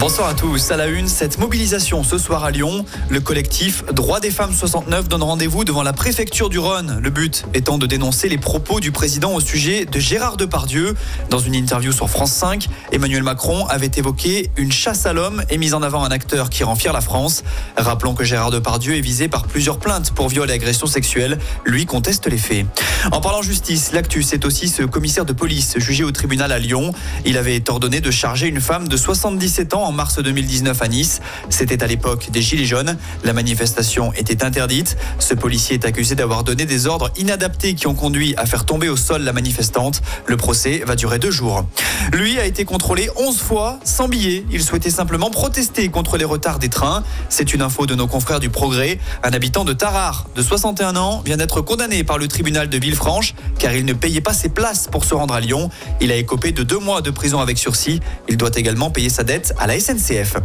Bonsoir 0.00 0.28
à 0.30 0.34
tous. 0.34 0.70
À 0.70 0.78
la 0.78 0.86
une, 0.86 1.08
cette 1.08 1.38
mobilisation 1.38 2.02
ce 2.02 2.16
soir 2.16 2.42
à 2.42 2.50
Lyon. 2.50 2.86
Le 3.10 3.20
collectif 3.20 3.84
Droits 3.92 4.18
des 4.18 4.30
femmes 4.30 4.54
69 4.54 5.08
donne 5.10 5.22
rendez-vous 5.22 5.62
devant 5.62 5.82
la 5.82 5.92
préfecture 5.92 6.48
du 6.48 6.58
Rhône. 6.58 7.00
Le 7.02 7.10
but 7.10 7.44
étant 7.52 7.76
de 7.76 7.84
dénoncer 7.84 8.30
les 8.30 8.38
propos 8.38 8.80
du 8.80 8.92
président 8.92 9.34
au 9.34 9.40
sujet 9.40 9.84
de 9.84 10.00
Gérard 10.00 10.38
Depardieu. 10.38 10.94
Dans 11.28 11.38
une 11.38 11.54
interview 11.54 11.92
sur 11.92 12.08
France 12.08 12.32
5, 12.32 12.68
Emmanuel 12.92 13.22
Macron 13.22 13.66
avait 13.66 13.90
évoqué 13.94 14.50
une 14.56 14.72
chasse 14.72 15.04
à 15.04 15.12
l'homme 15.12 15.44
et 15.50 15.58
mis 15.58 15.74
en 15.74 15.82
avant 15.82 16.02
un 16.02 16.10
acteur 16.10 16.48
qui 16.48 16.64
rend 16.64 16.76
fier 16.76 16.94
la 16.94 17.02
France. 17.02 17.44
Rappelons 17.76 18.14
que 18.14 18.24
Gérard 18.24 18.50
Depardieu 18.50 18.96
est 18.96 19.02
visé 19.02 19.28
par 19.28 19.46
plusieurs 19.46 19.78
plaintes 19.78 20.12
pour 20.12 20.30
viol 20.30 20.48
et 20.48 20.54
agression 20.54 20.86
sexuelle. 20.86 21.38
Lui 21.66 21.84
conteste 21.84 22.26
les 22.26 22.38
faits. 22.38 22.64
En 23.12 23.20
parlant 23.20 23.42
justice, 23.42 23.92
l'actu, 23.92 24.22
c'est 24.22 24.46
aussi 24.46 24.68
ce 24.68 24.82
commissaire 24.82 25.26
de 25.26 25.34
police 25.34 25.78
jugé 25.78 26.04
au 26.04 26.10
tribunal 26.10 26.52
à 26.52 26.58
Lyon. 26.58 26.94
Il 27.26 27.36
avait 27.36 27.68
ordonné 27.68 28.00
de 28.00 28.10
charger 28.10 28.46
une 28.46 28.62
femme 28.62 28.88
de 28.88 28.96
77 28.96 29.74
ans 29.74 29.89
mars 29.92 30.18
2019 30.18 30.82
à 30.82 30.88
Nice. 30.88 31.20
C'était 31.48 31.82
à 31.82 31.86
l'époque 31.86 32.30
des 32.30 32.42
Gilets 32.42 32.64
jaunes. 32.64 32.96
La 33.24 33.32
manifestation 33.32 34.12
était 34.14 34.44
interdite. 34.44 34.96
Ce 35.18 35.34
policier 35.34 35.74
est 35.74 35.84
accusé 35.84 36.14
d'avoir 36.14 36.44
donné 36.44 36.64
des 36.64 36.86
ordres 36.86 37.10
inadaptés 37.16 37.74
qui 37.74 37.86
ont 37.86 37.94
conduit 37.94 38.34
à 38.36 38.46
faire 38.46 38.64
tomber 38.64 38.88
au 38.88 38.96
sol 38.96 39.22
la 39.22 39.32
manifestante. 39.32 40.02
Le 40.26 40.36
procès 40.36 40.82
va 40.86 40.96
durer 40.96 41.18
deux 41.18 41.30
jours. 41.30 41.64
Lui 42.12 42.38
a 42.38 42.44
été 42.44 42.64
contrôlé 42.64 43.08
11 43.16 43.38
fois 43.38 43.78
sans 43.84 44.08
billet. 44.08 44.44
Il 44.50 44.62
souhaitait 44.62 44.90
simplement 44.90 45.30
protester 45.30 45.88
contre 45.88 46.16
les 46.16 46.24
retards 46.24 46.58
des 46.58 46.68
trains. 46.68 47.02
C'est 47.28 47.54
une 47.54 47.62
info 47.62 47.86
de 47.86 47.94
nos 47.94 48.06
confrères 48.06 48.40
du 48.40 48.50
Progrès. 48.50 48.98
Un 49.22 49.32
habitant 49.32 49.64
de 49.64 49.72
Tarare, 49.72 50.26
de 50.34 50.42
61 50.42 50.96
ans, 50.96 51.22
vient 51.24 51.36
d'être 51.36 51.60
condamné 51.60 52.04
par 52.04 52.18
le 52.18 52.28
tribunal 52.28 52.68
de 52.68 52.78
Villefranche 52.78 53.34
car 53.58 53.74
il 53.74 53.84
ne 53.84 53.92
payait 53.92 54.20
pas 54.20 54.32
ses 54.32 54.48
places 54.48 54.88
pour 54.90 55.04
se 55.04 55.14
rendre 55.14 55.34
à 55.34 55.40
Lyon. 55.40 55.70
Il 56.00 56.10
a 56.12 56.16
écopé 56.16 56.52
de 56.52 56.62
deux 56.62 56.78
mois 56.78 57.02
de 57.02 57.10
prison 57.10 57.40
avec 57.40 57.58
sursis. 57.58 58.00
Il 58.28 58.36
doit 58.36 58.50
également 58.54 58.90
payer 58.90 59.08
sa 59.08 59.24
dette 59.24 59.54
à 59.58 59.66
la 59.66 59.69
SNCF. 59.78 60.36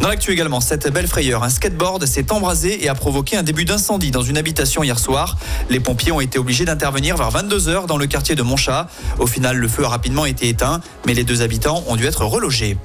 Dans 0.00 0.08
l'actu 0.08 0.32
également, 0.32 0.60
cette 0.60 0.92
belle 0.92 1.08
frayeur, 1.08 1.42
un 1.42 1.48
skateboard 1.48 2.06
s'est 2.06 2.32
embrasé 2.32 2.84
et 2.84 2.88
a 2.88 2.94
provoqué 2.94 3.36
un 3.36 3.42
début 3.42 3.64
d'incendie 3.64 4.10
dans 4.10 4.22
une 4.22 4.38
habitation 4.38 4.82
hier 4.82 4.98
soir. 4.98 5.36
Les 5.68 5.80
pompiers 5.80 6.12
ont 6.12 6.20
été 6.20 6.38
obligés 6.38 6.64
d'intervenir 6.64 7.16
vers 7.16 7.30
22h 7.30 7.86
dans 7.86 7.96
le 7.96 8.06
quartier 8.06 8.34
de 8.34 8.42
Montchat. 8.42 8.88
Au 9.18 9.26
final, 9.26 9.56
le 9.56 9.68
feu 9.68 9.84
a 9.84 9.88
rapidement 9.88 10.26
été 10.26 10.48
éteint, 10.48 10.80
mais 11.06 11.14
les 11.14 11.24
deux 11.24 11.42
habitants 11.42 11.84
ont 11.88 11.96
dû 11.96 12.06
être 12.06 12.24
relogés. 12.24 12.76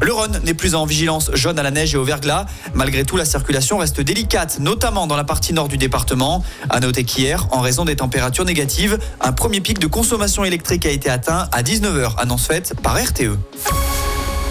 Le 0.00 0.12
Rhône 0.12 0.40
n'est 0.44 0.54
plus 0.54 0.74
en 0.74 0.86
vigilance 0.86 1.30
jaune 1.34 1.58
à 1.58 1.62
la 1.62 1.70
neige 1.70 1.94
et 1.94 1.98
au 1.98 2.04
verglas. 2.04 2.46
Malgré 2.74 3.04
tout, 3.04 3.16
la 3.16 3.24
circulation 3.24 3.78
reste 3.78 4.00
délicate, 4.00 4.58
notamment 4.58 5.06
dans 5.06 5.16
la 5.16 5.24
partie 5.24 5.52
nord 5.52 5.68
du 5.68 5.78
département. 5.78 6.44
À 6.70 6.80
noter 6.80 7.04
qu'hier, 7.04 7.46
en 7.50 7.60
raison 7.60 7.84
des 7.84 7.96
températures 7.96 8.44
négatives, 8.44 8.98
un 9.20 9.32
premier 9.32 9.60
pic 9.60 9.78
de 9.78 9.86
consommation 9.86 10.44
électrique 10.44 10.86
a 10.86 10.90
été 10.90 11.10
atteint 11.10 11.48
à 11.52 11.62
19h, 11.62 12.16
annonce 12.18 12.46
faite 12.46 12.74
par 12.82 12.96
RTE. 12.96 13.38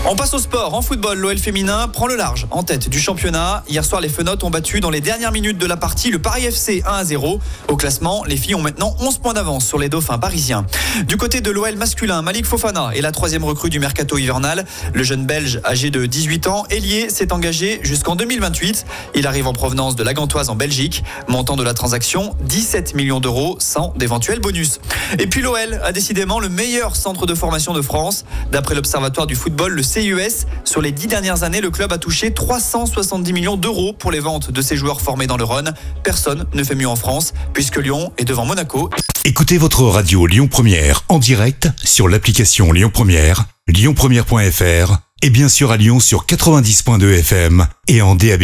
On 0.05 0.17
passe 0.17 0.33
au 0.33 0.39
sport. 0.39 0.73
En 0.73 0.81
football, 0.81 1.17
l'OL 1.17 1.37
féminin 1.37 1.87
prend 1.87 2.07
le 2.07 2.17
large 2.17 2.45
en 2.51 2.63
tête 2.63 2.89
du 2.89 2.99
championnat. 2.99 3.63
Hier 3.69 3.85
soir, 3.85 4.01
les 4.01 4.09
Fenotes 4.09 4.43
ont 4.43 4.49
battu 4.49 4.81
dans 4.81 4.89
les 4.89 4.99
dernières 4.99 5.31
minutes 5.31 5.57
de 5.57 5.65
la 5.65 5.77
partie 5.77 6.11
le 6.11 6.19
Paris 6.19 6.43
FC 6.43 6.83
1 6.85 6.91
à 6.91 7.05
0. 7.05 7.39
Au 7.69 7.77
classement, 7.77 8.25
les 8.25 8.35
filles 8.35 8.55
ont 8.55 8.61
maintenant 8.61 8.97
11 8.99 9.19
points 9.19 9.33
d'avance 9.33 9.65
sur 9.65 9.79
les 9.79 9.87
dauphins 9.87 10.17
parisiens. 10.17 10.65
Du 11.07 11.15
côté 11.15 11.39
de 11.39 11.49
l'OL 11.49 11.77
masculin, 11.77 12.21
Malik 12.21 12.45
Fofana 12.45 12.91
est 12.93 12.99
la 12.99 13.13
troisième 13.13 13.45
recrue 13.45 13.69
du 13.69 13.79
mercato 13.79 14.17
hivernal. 14.17 14.65
Le 14.93 15.03
jeune 15.03 15.25
belge 15.25 15.61
âgé 15.63 15.89
de 15.89 16.05
18 16.05 16.47
ans, 16.47 16.65
ailier, 16.69 17.09
s'est 17.09 17.31
engagé 17.31 17.79
jusqu'en 17.83 18.17
2028. 18.17 18.85
Il 19.15 19.25
arrive 19.25 19.47
en 19.47 19.53
provenance 19.53 19.95
de 19.95 20.03
la 20.03 20.13
Gantoise 20.13 20.49
en 20.49 20.55
Belgique. 20.55 21.05
Montant 21.29 21.55
de 21.55 21.63
la 21.63 21.73
transaction 21.73 22.35
17 22.41 22.93
millions 22.95 23.21
d'euros 23.21 23.55
sans 23.59 23.93
d'éventuels 23.95 24.41
bonus. 24.41 24.81
Et 25.17 25.27
puis 25.27 25.41
l'OL 25.41 25.79
a 25.81 25.93
décidément 25.93 26.41
le 26.41 26.49
meilleur 26.49 26.97
centre 26.97 27.25
de 27.25 27.33
formation 27.33 27.73
de 27.73 27.81
France. 27.81 28.25
D'après 28.51 28.75
l'Observatoire 28.75 29.27
du 29.27 29.35
football, 29.35 29.71
le 29.71 29.92
CUS. 29.93 30.45
Sur 30.63 30.81
les 30.81 30.91
dix 30.91 31.07
dernières 31.07 31.43
années, 31.43 31.61
le 31.61 31.69
club 31.69 31.91
a 31.93 31.97
touché 31.97 32.33
370 32.33 33.33
millions 33.33 33.57
d'euros 33.57 33.93
pour 33.93 34.11
les 34.11 34.19
ventes 34.19 34.51
de 34.51 34.61
ses 34.61 34.75
joueurs 34.75 35.01
formés 35.01 35.27
dans 35.27 35.37
le 35.37 35.43
Rhône. 35.43 35.73
Personne 36.03 36.45
ne 36.53 36.63
fait 36.63 36.75
mieux 36.75 36.87
en 36.87 36.95
France, 36.95 37.33
puisque 37.53 37.77
Lyon 37.77 38.11
est 38.17 38.25
devant 38.25 38.45
Monaco. 38.45 38.89
Écoutez 39.25 39.57
votre 39.57 39.83
radio 39.83 40.25
Lyon 40.25 40.47
Première 40.47 41.03
en 41.09 41.19
direct 41.19 41.69
sur 41.83 42.07
l'application 42.07 42.71
Lyon 42.71 42.91
Première, 42.93 43.45
lyonpremière.fr 43.67 44.97
et 45.21 45.29
bien 45.29 45.47
sûr 45.47 45.71
à 45.71 45.77
Lyon 45.77 45.99
sur 45.99 46.25
90.2 46.25 47.19
FM 47.19 47.67
et 47.87 48.01
en 48.01 48.15
DAB+. 48.15 48.43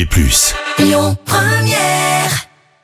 Lyon 0.80 1.18
Première 1.26 2.49